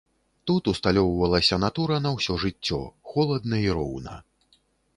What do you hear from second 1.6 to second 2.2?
натура на